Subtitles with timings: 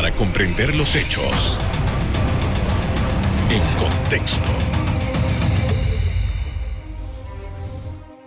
[0.00, 1.58] para comprender los hechos
[3.50, 4.48] en contexto.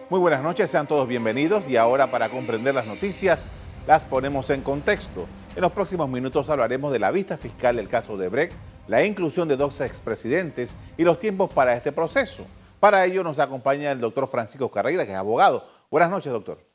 [0.07, 3.47] Muy buenas noches, sean todos bienvenidos y ahora para comprender las noticias
[3.87, 5.25] las ponemos en contexto.
[5.55, 8.53] En los próximos minutos hablaremos de la vista fiscal del caso de Brecht,
[8.85, 12.45] la inclusión de dos expresidentes y los tiempos para este proceso.
[12.79, 15.67] Para ello nos acompaña el doctor Francisco Carreira, que es abogado.
[15.89, 16.72] Buenas noches, doctor.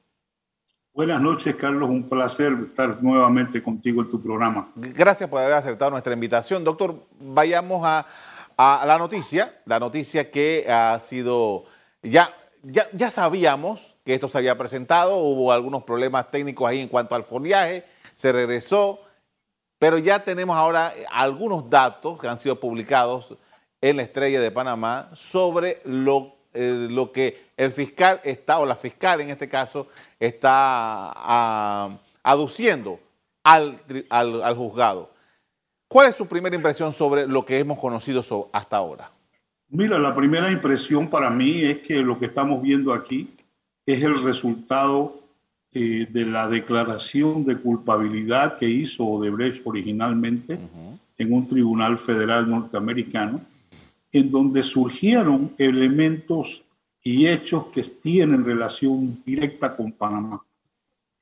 [0.98, 1.88] Buenas noches, Carlos.
[1.88, 4.72] Un placer estar nuevamente contigo en tu programa.
[4.74, 6.64] Gracias por haber aceptado nuestra invitación.
[6.64, 8.04] Doctor, vayamos a,
[8.84, 9.60] la noticia.
[9.64, 11.66] La noticia que ha sido,
[12.02, 12.34] ya,
[12.64, 17.14] ya, ya sabíamos que esto se había presentado, hubo algunos problemas técnicos ahí en cuanto
[17.14, 17.84] al foliaje,
[18.16, 18.98] se regresó,
[19.78, 23.36] pero ya tenemos ahora algunos datos que han sido publicados
[23.80, 28.74] en la Estrella de Panamá sobre lo, eh, lo que el fiscal está, o la
[28.74, 29.86] fiscal en este caso,
[30.18, 32.98] está ah, aduciendo
[33.44, 33.76] al,
[34.10, 35.10] al, juzgado.
[35.86, 39.10] ¿Cuál es su primera impresión sobre lo que hemos conocido hasta ahora?
[39.68, 43.30] Mira, la primera impresión para mí es que lo que estamos viendo aquí
[43.86, 45.22] es el resultado
[45.72, 50.58] eh, de la declaración de culpabilidad que hizo Odebrecht originalmente
[51.18, 53.40] en un tribunal federal norteamericano,
[54.12, 56.62] en donde surgieron elementos
[57.02, 60.44] y hechos que tienen relación directa con Panamá.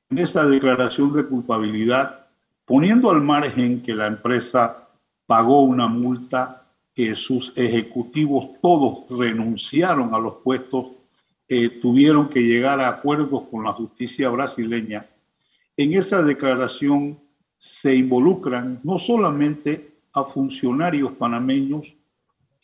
[0.09, 2.27] En esa declaración de culpabilidad,
[2.65, 4.87] poniendo al margen que la empresa
[5.25, 10.87] pagó una multa, que sus ejecutivos todos renunciaron a los puestos,
[11.47, 15.07] eh, tuvieron que llegar a acuerdos con la justicia brasileña.
[15.75, 17.19] En esa declaración
[17.57, 21.93] se involucran no solamente a funcionarios panameños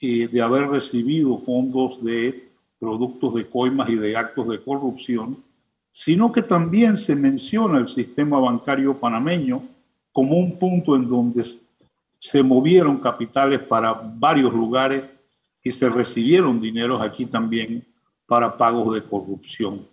[0.03, 5.41] de haber recibido fondos de productos de coimas y de actos de corrupción,
[5.91, 9.63] sino que también se menciona el sistema bancario panameño
[10.11, 11.45] como un punto en donde
[12.19, 15.09] se movieron capitales para varios lugares
[15.63, 17.85] y se recibieron dineros aquí también
[18.27, 19.87] para pagos de corrupción.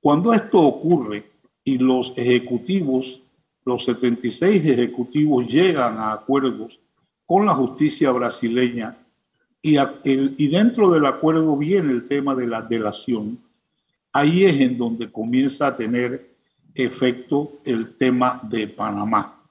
[0.00, 1.30] Cuando esto ocurre
[1.64, 3.22] y los ejecutivos,
[3.64, 6.78] los 76 ejecutivos llegan a acuerdos
[7.24, 8.96] con la justicia brasileña
[9.62, 13.38] y, dentro del acuerdo viene el tema de la delación.
[14.12, 16.30] Ahí es en donde comienza a tener
[16.74, 19.42] efecto el tema de Panamá.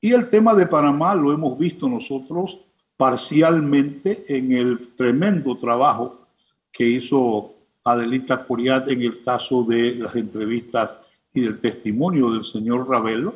[0.00, 2.60] Y el tema de Panamá lo hemos visto nosotros
[2.96, 6.26] parcialmente en el tremendo trabajo
[6.72, 7.54] que hizo
[7.84, 10.94] Adelita Coriat en el caso de las entrevistas
[11.34, 13.34] y del testimonio del señor Ravelo,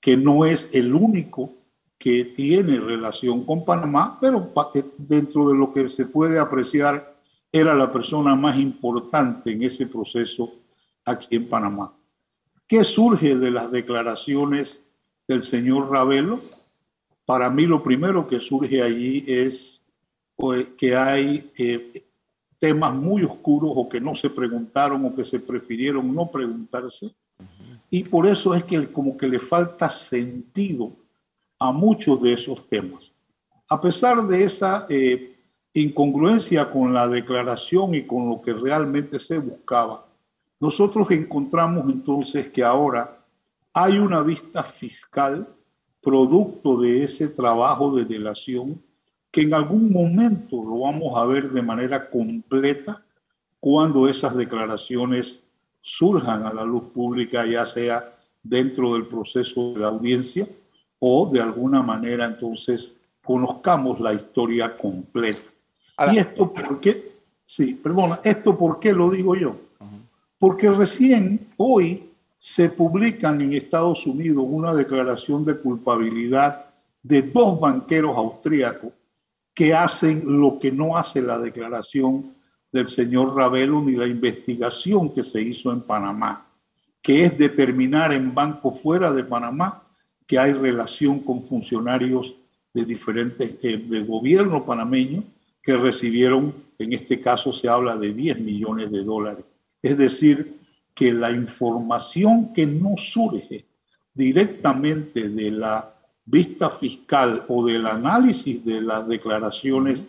[0.00, 1.52] que no es el único
[2.00, 7.14] que tiene relación con Panamá, pero eh, dentro de lo que se puede apreciar,
[7.52, 10.50] era la persona más importante en ese proceso
[11.04, 11.92] aquí en Panamá.
[12.66, 14.82] ¿Qué surge de las declaraciones
[15.28, 16.40] del señor Ravelo?
[17.26, 19.82] Para mí lo primero que surge allí es
[20.36, 22.02] pues, que hay eh,
[22.58, 27.14] temas muy oscuros o que no se preguntaron o que se prefirieron no preguntarse.
[27.90, 30.96] Y por eso es que como que le falta sentido
[31.60, 33.12] a muchos de esos temas.
[33.68, 35.36] A pesar de esa eh,
[35.74, 40.06] incongruencia con la declaración y con lo que realmente se buscaba,
[40.58, 43.18] nosotros encontramos entonces que ahora
[43.72, 45.46] hay una vista fiscal
[46.02, 48.82] producto de ese trabajo de delación
[49.30, 53.04] que en algún momento lo vamos a ver de manera completa
[53.60, 55.44] cuando esas declaraciones
[55.82, 60.48] surjan a la luz pública, ya sea dentro del proceso de la audiencia
[61.00, 62.94] o de alguna manera entonces
[63.24, 65.40] conozcamos la historia completa.
[66.12, 67.12] y esto por qué,
[67.42, 69.56] sí, perdona, esto por qué lo digo yo.
[70.38, 76.66] Porque recién hoy se publican en Estados Unidos una declaración de culpabilidad
[77.02, 78.92] de dos banqueros austríacos
[79.54, 82.34] que hacen lo que no hace la declaración
[82.72, 86.46] del señor Ravelo ni la investigación que se hizo en Panamá,
[87.02, 89.82] que es determinar en bancos fuera de Panamá
[90.30, 92.36] que hay relación con funcionarios
[92.72, 95.24] de diferentes, eh, del gobierno panameño
[95.60, 99.44] que recibieron, en este caso se habla de 10 millones de dólares.
[99.82, 100.54] Es decir,
[100.94, 103.64] que la información que no surge
[104.14, 105.92] directamente de la
[106.24, 110.06] vista fiscal o del análisis de las declaraciones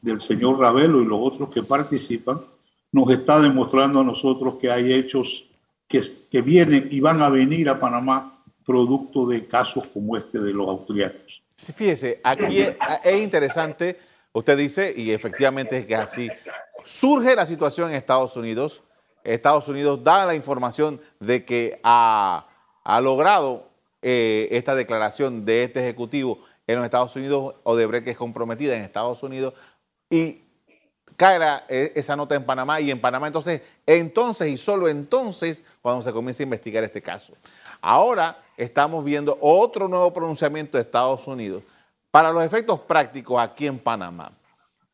[0.00, 2.40] del señor Ravelo y los otros que participan,
[2.90, 5.46] nos está demostrando a nosotros que hay hechos
[5.86, 8.37] que, que vienen y van a venir a Panamá
[8.68, 11.42] producto de casos como este de los austriacos.
[11.54, 13.98] Fíjese, aquí es, interesante,
[14.30, 16.28] usted dice, y efectivamente es que así,
[16.84, 18.82] surge la situación en Estados Unidos,
[19.24, 22.46] Estados Unidos da la información de que ha,
[22.84, 23.70] ha logrado
[24.02, 29.22] eh, esta declaración de este ejecutivo en los Estados Unidos, Odebrecht es comprometida en Estados
[29.22, 29.54] Unidos
[30.10, 30.42] y
[31.16, 36.02] cae e, esa nota en Panamá y en Panamá entonces, entonces y solo entonces cuando
[36.02, 37.32] se comienza a investigar este caso.
[37.80, 41.62] Ahora estamos viendo otro nuevo pronunciamiento de Estados Unidos
[42.10, 44.32] para los efectos prácticos aquí en Panamá.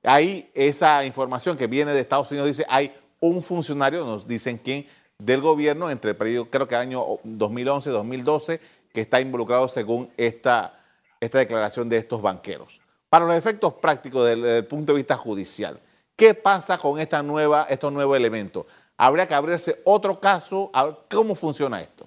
[0.03, 4.87] Ahí esa información que viene de Estados Unidos dice, hay un funcionario, nos dicen quién,
[5.19, 8.61] del gobierno entre el periodo, creo que año 2011-2012,
[8.93, 10.79] que está involucrado según esta,
[11.21, 12.81] esta declaración de estos banqueros.
[13.09, 15.81] Para los efectos prácticos desde el punto de vista judicial,
[16.17, 18.67] ¿Qué pasa con esta nueva, estos nuevos elementos?
[18.97, 20.71] ¿Habría que abrirse otro caso?
[21.11, 22.04] ¿Cómo funciona esto?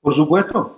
[0.00, 0.76] Por supuesto.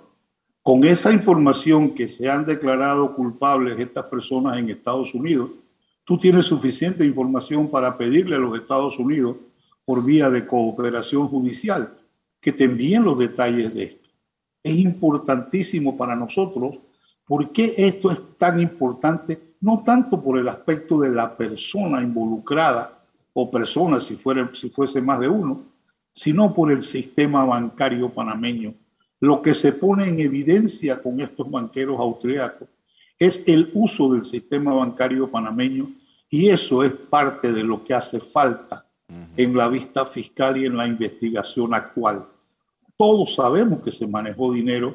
[0.61, 5.51] Con esa información que se han declarado culpables estas personas en Estados Unidos,
[6.05, 9.35] tú tienes suficiente información para pedirle a los Estados Unidos
[9.83, 11.97] por vía de cooperación judicial
[12.39, 14.09] que te envíen los detalles de esto.
[14.63, 16.77] Es importantísimo para nosotros.
[17.25, 19.53] ¿Por qué esto es tan importante?
[19.63, 24.17] no tanto por el aspecto de la persona involucrada o personas si,
[24.53, 25.61] si fuese más de uno,
[26.11, 28.73] sino por el sistema bancario panameño.
[29.23, 32.67] Lo que se pone en evidencia con estos banqueros austriacos
[33.17, 35.93] es el uso del sistema bancario panameño
[36.29, 38.85] y eso es parte de lo que hace falta
[39.37, 42.27] en la vista fiscal y en la investigación actual.
[42.97, 44.93] Todos sabemos que se manejó dinero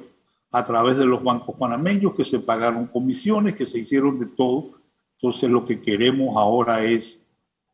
[0.53, 4.73] a través de los bancos panameños, que se pagaron comisiones, que se hicieron de todo.
[5.15, 7.19] Entonces lo que queremos ahora es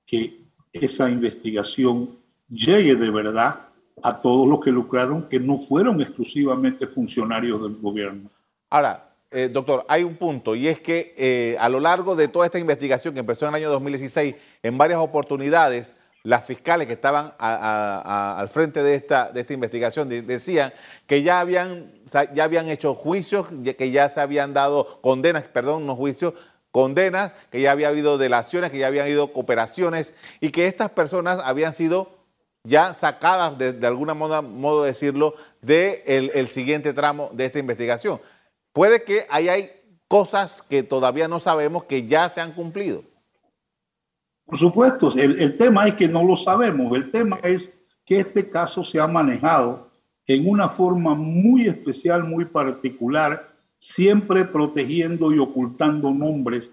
[0.07, 0.41] que
[0.73, 2.11] esa investigación
[2.49, 8.31] llegue de verdad a todos los que lucraron, que no fueron exclusivamente funcionarios del gobierno.
[8.71, 12.47] Ahora, eh, doctor, hay un punto y es que eh, a lo largo de toda
[12.47, 17.35] esta investigación que empezó en el año 2016, en varias oportunidades, las fiscales que estaban
[17.39, 20.73] al frente de esta, de esta investigación decían
[21.07, 21.93] que ya habían,
[22.35, 23.47] ya habían hecho juicios,
[23.77, 26.33] que ya se habían dado condenas, perdón, no juicios,
[26.71, 31.41] condenas, que ya había habido delaciones, que ya habían habido cooperaciones y que estas personas
[31.45, 32.24] habían sido
[32.65, 38.21] ya sacadas de, alguna modo, decirlo, del de el siguiente tramo de esta investigación.
[38.73, 39.71] Puede que ahí hay
[40.09, 43.05] cosas que todavía no sabemos que ya se han cumplido.
[44.47, 46.95] Por supuesto, el, tema es que no lo sabemos.
[46.97, 47.73] El tema es
[48.05, 49.91] que este caso se ha manejado
[50.27, 56.71] en una forma muy especial, muy particular, siempre protegiendo y ocultando nombres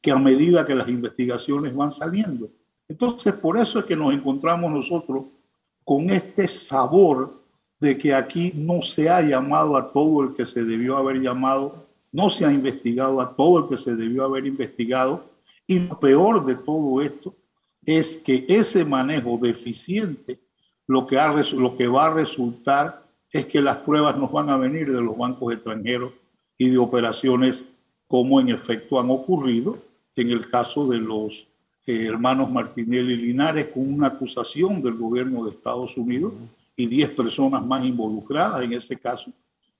[0.00, 2.50] que a medida que las investigaciones van saliendo.
[2.90, 5.26] Entonces, por eso es que nos encontramos nosotros
[5.84, 7.40] con este sabor
[7.78, 11.86] de que aquí no se ha llamado a todo el que se debió haber llamado,
[12.10, 15.24] no se ha investigado a todo el que se debió haber investigado,
[15.68, 17.32] y lo peor de todo esto
[17.86, 20.40] es que ese manejo deficiente
[20.88, 21.16] lo que,
[21.56, 25.16] lo que va a resultar es que las pruebas nos van a venir de los
[25.16, 26.12] bancos extranjeros
[26.58, 27.64] y de operaciones
[28.08, 29.78] como en efecto han ocurrido
[30.16, 31.46] en el caso de los
[31.90, 36.32] eh, hermanos Martinelli Linares con una acusación del gobierno de Estados Unidos
[36.76, 39.32] y 10 personas más involucradas en ese caso.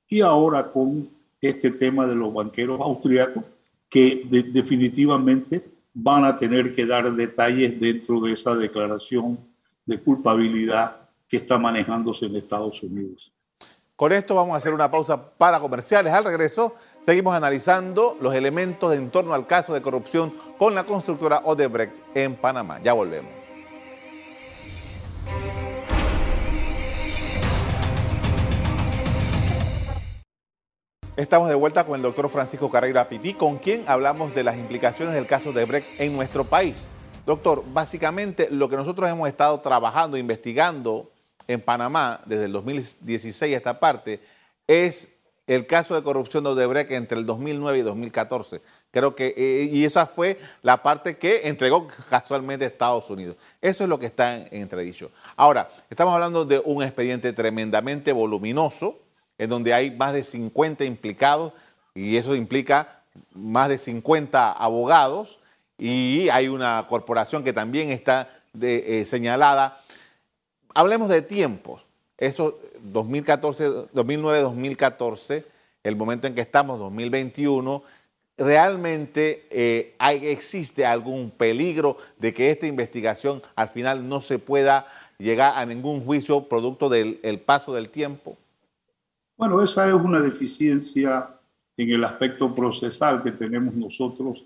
[0.08, 1.08] Y ahora con
[1.40, 3.44] este tema de los banqueros austriacos
[3.88, 5.64] que definitivamente
[5.94, 9.38] van a tener que dar detalles dentro de esa declaración
[9.86, 13.32] de culpabilidad que está manejándose en Estados Unidos.
[13.94, 16.12] Con esto vamos a hacer una pausa para comerciales.
[16.12, 16.74] Al regreso,
[17.06, 22.36] seguimos analizando los elementos en torno al caso de corrupción con la constructora Odebrecht en
[22.36, 22.80] Panamá.
[22.82, 23.40] Ya volvemos.
[31.20, 35.12] Estamos de vuelta con el doctor Francisco Carrera Pití, con quien hablamos de las implicaciones
[35.14, 36.86] del caso de Brecht en nuestro país.
[37.26, 41.10] Doctor, básicamente lo que nosotros hemos estado trabajando, investigando
[41.46, 44.22] en Panamá desde el 2016 a esta parte,
[44.66, 45.12] es
[45.54, 48.62] el caso de corrupción de Odebrecht entre el 2009 y 2014.
[48.92, 53.36] Creo que, eh, y esa fue la parte que entregó casualmente Estados Unidos.
[53.60, 55.10] Eso es lo que está en entredicho.
[55.34, 59.00] Ahora, estamos hablando de un expediente tremendamente voluminoso,
[59.38, 61.52] en donde hay más de 50 implicados
[61.96, 63.02] y eso implica
[63.32, 65.40] más de 50 abogados
[65.78, 68.28] y hay una corporación que también está
[68.60, 69.80] eh, señalada.
[70.74, 71.89] Hablemos de tiempos.
[72.20, 75.44] Eso 2014, 2009-2014,
[75.82, 77.82] el momento en que estamos, 2021,
[78.38, 84.86] realmente eh, hay, existe algún peligro de que esta investigación al final no se pueda
[85.18, 88.36] llegar a ningún juicio producto del paso del tiempo?
[89.36, 91.28] Bueno, esa es una deficiencia
[91.76, 94.44] en el aspecto procesal que tenemos nosotros.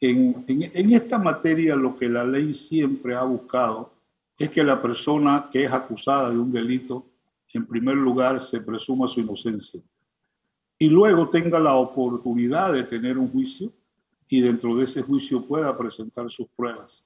[0.00, 0.44] En,
[0.92, 3.92] esta materia lo que la ley siempre ha buscado
[4.38, 7.06] es que la persona que es acusada de un delito,
[7.52, 9.80] en primer lugar, se presuma su inocencia.
[10.78, 13.72] y luego tenga la oportunidad de tener un juicio
[14.28, 17.02] y dentro de ese juicio pueda presentar sus pruebas.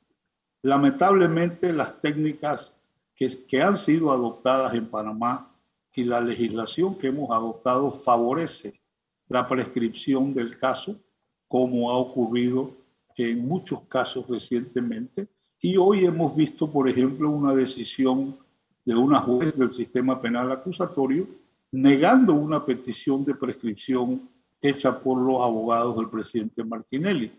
[0.62, 2.76] Lamentablemente las técnicas
[3.14, 5.54] que, han sido adoptadas en Panamá
[5.94, 8.80] y la legislación que hemos adoptado favorece
[9.28, 10.98] la prescripción del caso,
[11.46, 12.74] como ha ocurrido
[13.16, 15.28] en muchos casos recientemente.
[15.60, 18.36] Y hoy hemos visto, por ejemplo, una decisión
[18.84, 21.26] de una juez del sistema penal acusatorio
[21.72, 24.28] negando una petición de prescripción
[24.60, 27.30] hecha por los abogados del presidente Martinelli.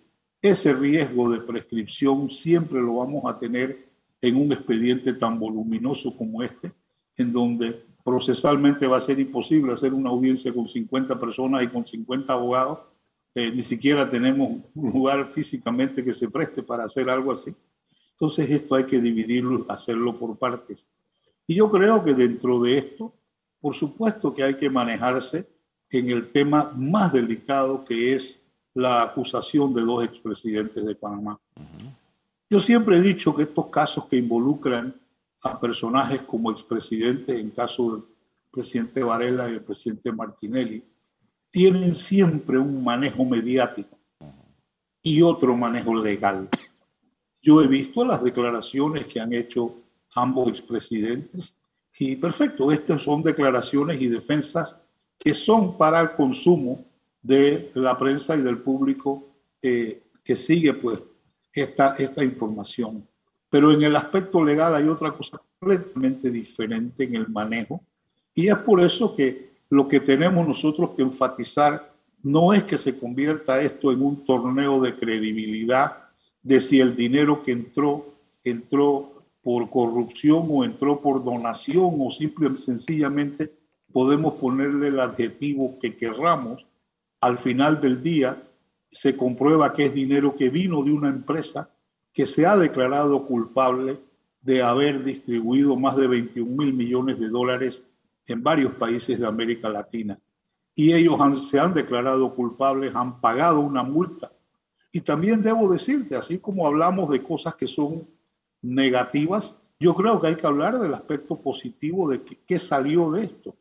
[0.42, 3.90] Ese riesgo de prescripción siempre lo vamos a tener
[4.22, 6.72] en un expediente tan voluminoso como este,
[7.18, 11.86] en donde procesalmente va a ser imposible hacer una audiencia con 50 personas y con
[11.86, 12.80] 50 abogados.
[13.34, 17.54] Eh, ni siquiera tenemos un lugar físicamente que se preste para hacer algo así.
[18.22, 20.88] Entonces esto hay que dividirlo, hacerlo por partes.
[21.48, 23.16] Y yo creo que dentro de esto,
[23.60, 25.50] por supuesto que hay que manejarse
[25.90, 28.40] en el tema más delicado que es
[28.76, 31.40] la acusación de dos expresidentes de Panamá.
[32.48, 34.96] Yo siempre he dicho que estos casos que involucran
[35.42, 38.04] a personajes como expresidentes, en caso del
[38.52, 40.84] presidente Varela y el presidente Martinelli,
[41.50, 43.98] tienen siempre un manejo mediático
[45.02, 46.48] y otro manejo legal.
[47.42, 49.76] Yo he visto las declaraciones que han hecho
[50.16, 51.56] ambos expresidentes
[51.98, 54.80] y perfecto, estas son declaraciones y defensas
[55.20, 56.84] que son para el consumo
[57.22, 59.28] de la prensa y del público
[59.62, 61.00] que sigue pues
[61.54, 63.08] esta, esta información.
[63.50, 67.84] Pero en el aspecto legal hay otra cosa completamente diferente en el manejo.
[68.34, 71.94] Y es por eso que lo que tenemos nosotros que enfatizar
[72.24, 76.10] no es que se convierta esto en un torneo de credibilidad
[76.44, 78.06] de si el dinero que entró
[78.44, 83.52] entró por corrupción o entró por donación o simplemente sencillamente
[83.92, 86.66] podemos ponerle el adjetivo que querramos.
[87.20, 88.42] Al final del día
[88.92, 91.70] se comprueba que es dinero que vino de una empresa
[92.14, 94.00] que se ha declarado culpable
[94.42, 97.84] de haber distribuido más de 21 mil millones de dólares
[98.26, 100.20] en varios países de América Latina.
[100.76, 104.32] Y ellos se han declarado culpables, han pagado una multa.
[104.92, 108.06] Y también debo decirte, así como hablamos de cosas que son
[108.62, 113.56] negativas, yo creo que hay que hablar del aspecto positivo de qué salió de esto.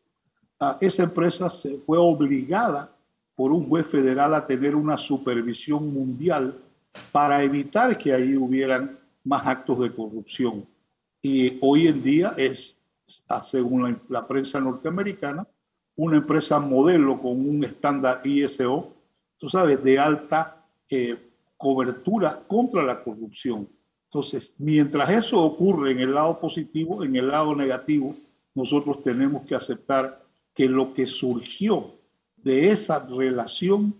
[0.58, 2.92] Ah, esa empresa se fue obligada
[3.34, 6.58] por un juez federal a tener una supervisión mundial
[7.12, 10.66] para evitar que ahí hubieran más actos de corrupción.
[11.22, 12.76] Y hoy en día es,
[13.50, 15.46] según la, prensa norteamericana,
[15.96, 18.92] una empresa modelo con un estándar ISO,
[19.38, 20.59] tú sabes, de alta
[20.90, 21.16] eh,
[21.56, 23.68] cobertura contra la corrupción.
[24.04, 28.16] Entonces, mientras eso ocurre en el lado positivo, en el lado negativo,
[28.54, 31.94] nosotros tenemos que aceptar que lo que surgió
[32.36, 33.94] de esa relación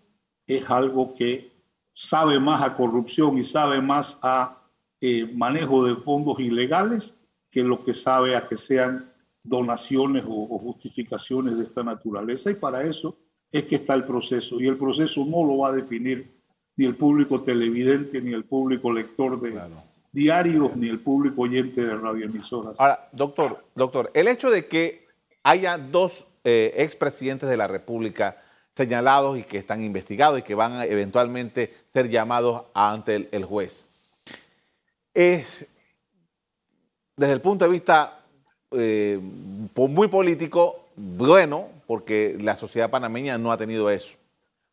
[0.47, 1.53] es algo que
[1.95, 4.59] sabe más a corrupción y sabe más a
[5.01, 7.15] eh, manejo de fondos ilegales
[7.51, 12.51] que lo que sabe a que sean donaciones o, justificaciones de esta naturaleza.
[12.51, 13.17] Y para eso
[13.51, 14.61] es que está el proceso.
[14.61, 16.40] Y el proceso no lo va a definir
[16.81, 19.61] ni el público televidente, ni el público lector de
[20.13, 22.75] diarios, ni el público oyente de radioemisoras.
[22.79, 25.07] Ahora, doctor, doctor, el hecho de que
[25.43, 28.39] haya dos eh, expresidentes de la República
[28.75, 33.87] señalados y que están investigados y que van a eventualmente ser llamados ante el, juez.
[35.13, 35.67] Es,
[37.15, 38.23] desde el punto de vista
[38.71, 44.15] eh, muy político, bueno, porque la sociedad panameña no ha tenido eso.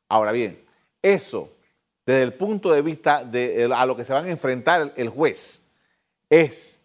[0.08, 0.58] Ahora bien,
[1.02, 1.52] eso,
[2.08, 5.62] desde el punto de vista de a lo que se van a enfrentar el, juez,
[6.30, 6.80] es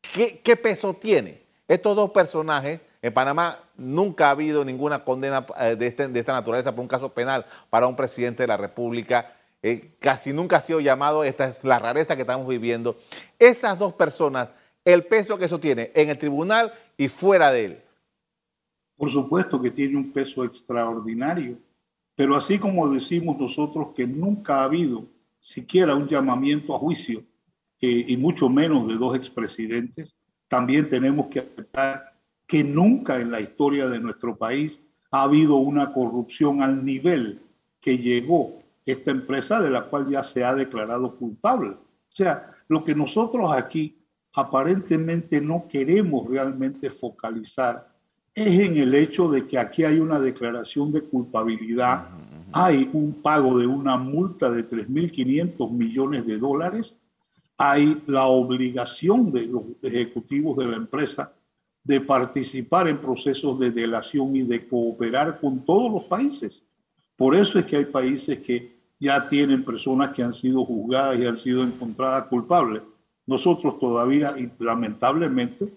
[0.00, 1.40] ¿qué, ¿qué peso tiene?
[1.68, 6.72] Estos dos personajes en Panamá nunca ha habido ninguna condena eh, este, de, esta naturaleza
[6.72, 9.36] por un caso penal para un presidente de la República.
[9.62, 12.98] Eh, casi nunca ha sido llamado, esta es la rareza que estamos viviendo.
[13.38, 14.50] Esas dos personas,
[14.84, 17.82] el peso que eso tiene en el tribunal y fuera de él.
[18.96, 21.56] Por supuesto que tiene un peso extraordinario,
[22.20, 25.06] pero así como decimos nosotros que nunca ha habido
[25.38, 27.24] siquiera un llamamiento a juicio,
[27.80, 30.14] eh, y mucho menos de dos expresidentes,
[30.46, 35.94] también tenemos que aceptar que nunca en la historia de nuestro país ha habido una
[35.94, 37.40] corrupción al nivel
[37.80, 41.70] que llegó esta empresa de la cual ya se ha declarado culpable.
[41.70, 43.96] O sea, lo que nosotros aquí
[44.34, 47.89] aparentemente no queremos realmente focalizar
[48.34, 52.08] es en el hecho de que aquí hay una declaración de culpabilidad,
[52.52, 56.96] hay un pago de una multa de 3.500 millones de dólares,
[57.56, 61.34] hay la obligación de los ejecutivos de la empresa
[61.84, 66.64] de participar en procesos de delación y de cooperar con todos los países.
[67.16, 71.26] Por eso es que hay países que ya tienen personas que han sido juzgadas y
[71.26, 72.82] han sido encontradas culpables.
[73.26, 75.72] Nosotros todavía, y lamentablemente,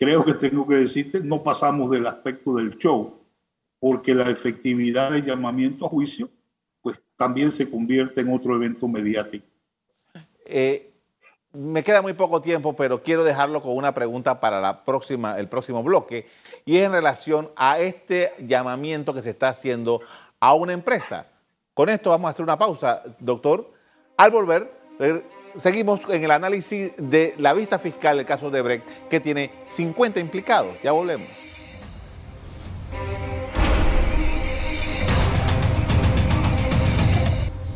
[0.00, 3.20] creo que tengo que decirte, no pasamos del aspecto del show,
[3.78, 6.30] porque la efectividad del llamamiento a juicio,
[6.80, 9.46] pues también se convierte en otro evento mediático.
[10.46, 10.90] Eh,
[11.52, 15.48] me queda muy poco tiempo, pero quiero dejarlo con una pregunta para la próxima, el
[15.48, 16.26] próximo bloque,
[16.64, 20.00] y es en relación a este llamamiento que se está haciendo
[20.40, 21.26] a una empresa.
[21.74, 23.70] Con esto vamos a hacer una pausa, doctor.
[24.16, 24.72] Al volver,
[25.56, 30.20] seguimos en el análisis de la vista fiscal del caso de Brecht, que tiene 50
[30.20, 30.76] implicados.
[30.82, 31.28] Ya volvemos.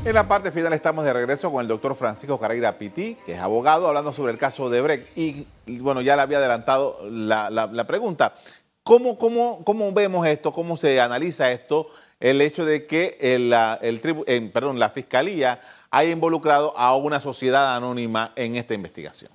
[0.05, 3.39] En la parte final estamos de regreso con el doctor Francisco Carreira Pití, que es
[3.39, 5.17] abogado, hablando sobre el caso de Brecht.
[5.17, 5.47] Y
[5.79, 8.35] bueno, ya le había adelantado la, pregunta.
[8.83, 10.53] ¿Cómo, cómo, cómo vemos esto?
[10.53, 11.89] ¿Cómo se analiza esto?
[12.21, 15.61] El hecho de que el, el, perdón, la Fiscalía
[15.95, 19.31] haya involucrado a una sociedad anónima en esta investigación.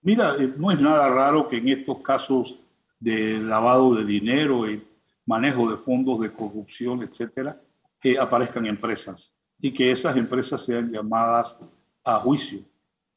[0.00, 2.58] Mira, eh, no es nada raro que en estos casos
[2.98, 4.82] de lavado de dinero y
[5.26, 7.60] manejo de fondos de corrupción, etcétera,
[8.02, 11.54] eh, aparezcan empresas y que esas empresas sean llamadas
[12.02, 12.60] a juicio.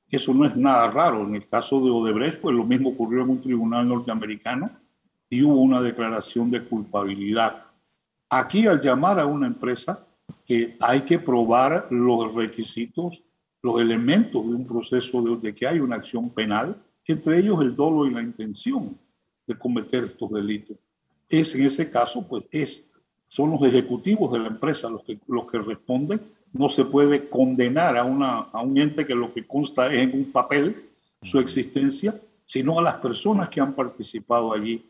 [0.10, 1.24] Eso no es nada raro.
[1.24, 4.72] En el caso de Odebrecht, pues lo mismo ocurrió en un tribunal norteamericano
[5.30, 7.64] y hubo una declaración de culpabilidad.
[8.30, 10.06] Aquí al llamar a una empresa,
[10.46, 13.22] que hay que probar los requisitos,
[13.62, 17.76] los elementos de un proceso de, de que hay una acción penal, entre ellos el
[17.76, 18.98] dolo y la intención
[19.46, 20.78] de cometer estos delitos.
[21.30, 22.86] Es en ese caso, pues es
[23.32, 26.20] son los ejecutivos de la empresa los que, los que responden.
[26.52, 30.14] No se puede condenar a, una, a un ente que lo que consta es en
[30.14, 30.90] un papel
[31.24, 34.86] su existencia, sino a las personas que han participado allí.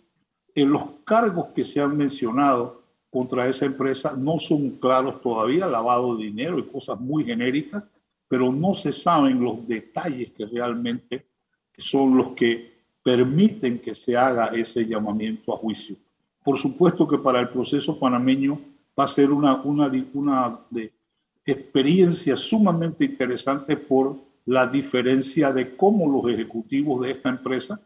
[0.56, 2.81] En los cargos que se han mencionado
[3.12, 7.86] contra esa empresa no son claros todavía, lavado de dinero y cosas muy genéricas,
[8.28, 11.28] pero no se saben los detalles que realmente
[11.78, 12.72] son los que
[13.04, 15.98] permiten que se haga ese llamamiento a juicio.
[16.44, 18.60] Por supuesto que para el proceso panameño
[18.98, 20.94] va a ser una, una, una de
[21.46, 27.82] experiencia sumamente interesante por la diferencia de cómo los ejecutivos de esta empresa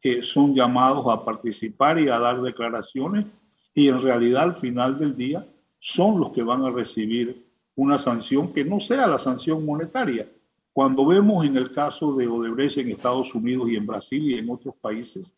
[0.00, 3.26] que son llamados a participar y a dar declaraciones
[3.74, 5.46] y en realidad al final del día
[5.78, 7.44] son los que van a recibir
[7.76, 10.30] una sanción que no sea la sanción monetaria.
[10.72, 14.50] Cuando vemos en el caso de Odebrecht en Estados Unidos y en Brasil y en
[14.50, 15.34] otros países,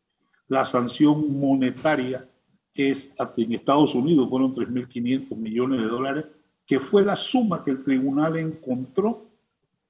[0.49, 2.29] la sanción monetaria
[2.75, 6.25] es en Estados Unidos fueron 3.500 millones de dólares,
[6.66, 9.27] que fue la suma que el tribunal encontró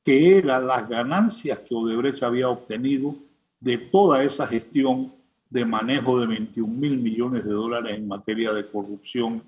[0.04, 3.14] que era las ganancias que Odebrecht había obtenido
[3.60, 5.12] de toda esa gestión
[5.52, 9.42] de manejo de 21 mil millones de dólares en materia de corrupción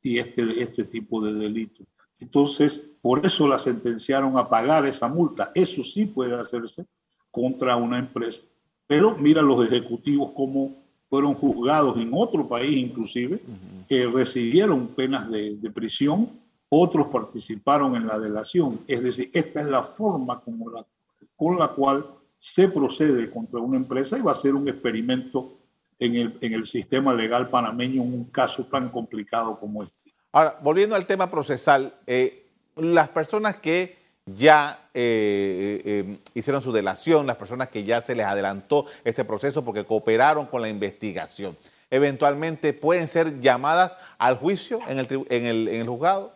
[0.00, 1.86] y este, este tipo de delitos.
[2.20, 5.50] Entonces, por eso la sentenciaron a pagar esa multa.
[5.54, 6.86] Eso sí puede hacerse
[7.32, 8.44] contra una empresa.
[8.86, 13.40] Pero mira los ejecutivos como fueron juzgados en otro país inclusive,
[13.88, 16.30] que recibieron penas de, prisión,
[16.68, 18.80] otros participaron en la delación.
[18.86, 20.86] Es decir, esta es la forma como la,
[21.36, 22.06] con la cual
[22.44, 25.56] se procede contra una empresa y va a ser un experimento
[25.98, 30.12] en el, en el sistema legal panameño en un caso tan complicado como este.
[30.30, 37.26] Ahora, volviendo al tema procesal, eh, las personas que ya eh, eh, hicieron su delación,
[37.26, 41.56] las personas que ya se les adelantó ese proceso porque cooperaron con la investigación.
[41.90, 46.34] Eventualmente pueden ser llamadas al juicio en el, en el, en el juzgado.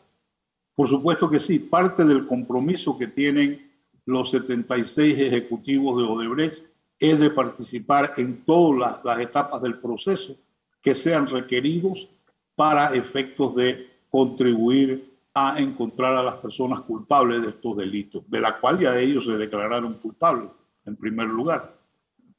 [0.75, 3.67] Por supuesto que sí, parte del compromiso que tienen
[4.09, 6.64] los 76 ejecutivos de Odebrecht
[6.99, 10.35] es de participar en todas las etapas del proceso
[10.81, 12.09] que sean requeridos
[12.55, 18.59] para efectos de contribuir a encontrar a las personas culpables de estos delitos, de la
[18.59, 20.51] cual ya ellos se declararon culpables
[20.87, 21.77] en primer lugar.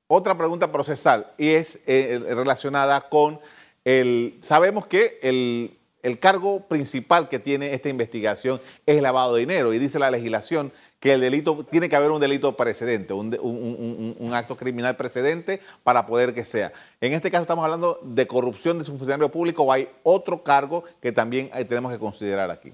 [0.08, 3.40] Otra pregunta procesal y es eh, relacionada con
[3.86, 4.40] el...
[4.42, 9.80] Sabemos que el, el cargo principal que tiene esta investigación es lavado de dinero y
[9.80, 14.34] dice la legislación que el delito tiene que haber un delito precedente, un, un, un,
[14.34, 16.74] acto criminal precedente para poder que sea.
[17.00, 20.84] En este caso estamos hablando de corrupción de su funcionario público o hay otro cargo
[21.02, 22.74] que también tenemos que considerar aquí.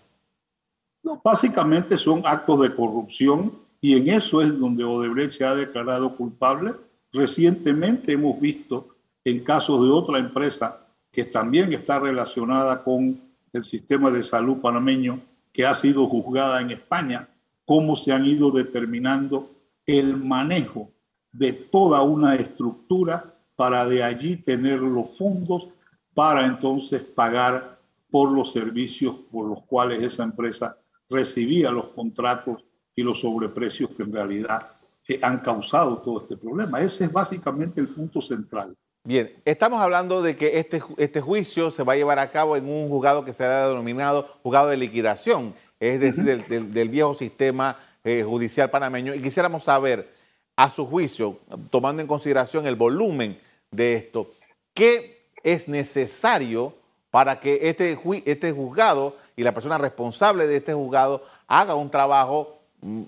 [1.23, 6.73] Básicamente son actos de corrupción y en eso es donde Odebrecht se ha declarado culpable.
[7.13, 10.84] Recientemente hemos visto en casos de otra empresa
[11.15, 13.21] que también está relacionada con
[13.53, 15.21] el sistema de salud panameño,
[15.53, 17.29] que ha sido juzgada en España,
[17.63, 19.49] cómo se han ido determinando
[19.85, 20.91] el manejo
[21.31, 25.69] de toda una estructura para de allí tener los fondos
[26.13, 27.79] para entonces pagar
[28.11, 30.77] por los servicios por los cuales esa empresa
[31.09, 34.69] recibía los contratos y los sobreprecios que en realidad
[35.07, 36.81] eh, han causado todo este problema.
[36.81, 38.75] Ese es básicamente el punto central.
[39.07, 42.67] Bien, estamos hablando de que este, este juicio se va a llevar a cabo en
[42.67, 48.23] un juzgado que se ha denominado juzgado de liquidación, es decir, del, viejo sistema eh,
[48.27, 49.13] judicial panameño.
[49.13, 50.11] Y quisiéramos saber,
[50.55, 51.37] a su juicio,
[51.69, 53.39] tomando en consideración el volumen
[53.69, 54.31] de esto,
[54.73, 56.73] ¿qué es necesario
[57.11, 62.57] para que este, este juzgado y la persona responsable de este juzgado haga un trabajo
[62.81, 63.03] mm,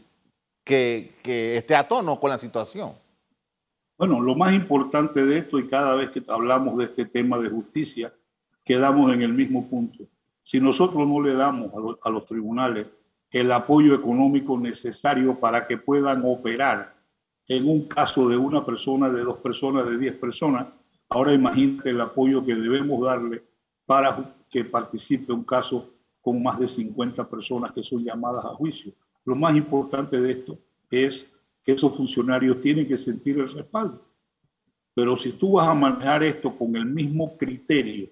[0.64, 3.07] que, que esté a tono con la situación?
[3.98, 7.50] Bueno, lo más importante de esto, y cada vez que hablamos de este tema de
[7.50, 8.14] justicia,
[8.64, 10.04] quedamos en el mismo punto.
[10.44, 11.72] Si nosotros no le damos
[12.04, 12.88] a los, tribunales
[13.32, 16.96] el apoyo económico necesario para que puedan operar
[17.48, 20.68] en un caso de una persona, de dos personas, de diez personas,
[21.10, 23.44] ahora imagínate el apoyo que debemos darle
[23.86, 25.90] para que participe un caso
[26.22, 28.94] con más de 50 personas que son llamadas a juicio.
[29.26, 30.58] Lo más importante de esto
[30.92, 31.28] es
[31.72, 34.06] esos funcionarios tienen que sentir el respaldo.
[34.94, 38.10] Pero si tú vas a manejar esto con el mismo criterio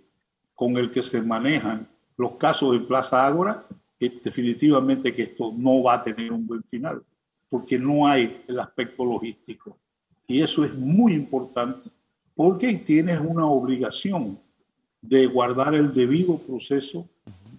[0.54, 1.88] con el que se manejan
[2.18, 3.66] los casos de Plaza Ágora,
[4.00, 7.02] definitivamente que esto no va a tener un buen final,
[7.50, 9.78] porque no hay el aspecto logístico.
[10.28, 11.90] Y eso es muy importante,
[12.36, 14.40] porque tienes una obligación
[15.02, 17.08] de guardar el debido proceso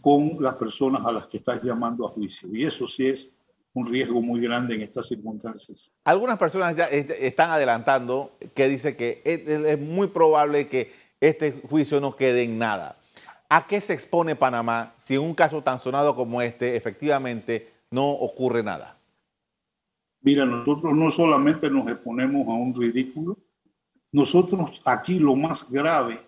[0.00, 2.48] con las personas a las que estás llamando a juicio.
[2.52, 3.32] Y eso sí es
[3.76, 5.90] un riesgo muy grande en estas circunstancias.
[6.04, 12.16] Algunas personas ya están adelantando que dice que es, muy probable que este juicio no
[12.16, 12.96] quede en nada.
[13.50, 18.08] ¿A qué se expone Panamá si en un caso tan sonado como este efectivamente no
[18.08, 18.96] ocurre nada?
[20.22, 23.36] Mira, nosotros no solamente nos exponemos a un ridículo,
[24.10, 26.20] nosotros aquí lo más grave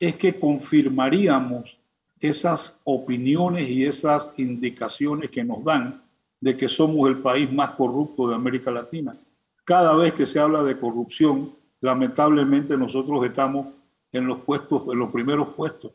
[0.00, 1.78] es que confirmaríamos
[2.18, 6.02] esas opiniones y esas indicaciones que nos dan
[6.40, 9.16] de que somos el país más corrupto de América Latina.
[9.64, 13.68] Cada vez que se habla de corrupción, lamentablemente nosotros estamos
[14.12, 15.92] en los puestos, en los primeros puestos.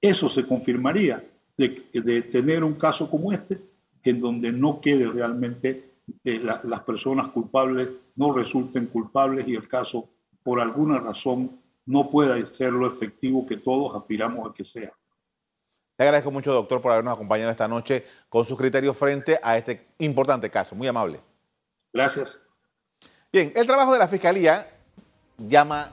[0.00, 3.60] Eso se confirmaría de, tener un caso como este,
[4.02, 5.92] en donde no quede realmente
[6.24, 10.08] eh, las personas culpables, no resulten culpables y el caso,
[10.42, 14.92] por alguna razón, no pueda ser lo efectivo que todos aspiramos a que sea.
[16.00, 19.88] Le agradezco mucho, doctor, por habernos acompañado esta noche con sus criterios frente a este
[19.98, 20.74] importante caso.
[20.74, 21.20] Muy amable.
[21.92, 22.40] Gracias.
[23.30, 24.66] Bien, el trabajo de la Fiscalía
[25.36, 25.92] llama,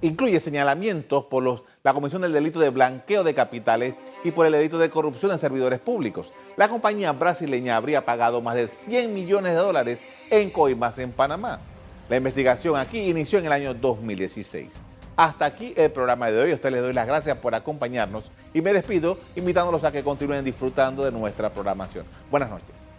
[0.00, 4.50] incluye señalamientos por los, la Comisión del Delito de Blanqueo de Capitales y por el
[4.50, 6.32] delito de corrupción en servidores públicos.
[6.56, 11.60] La compañía brasileña habría pagado más de 100 millones de dólares en coimas en Panamá.
[12.08, 14.82] La investigación aquí inició en el año 2016.
[15.16, 16.52] Hasta aquí el programa de hoy.
[16.52, 20.44] A ustedes les doy las gracias por acompañarnos y me despido invitándolos a que continúen
[20.44, 22.04] disfrutando de nuestra programación.
[22.30, 22.95] Buenas noches.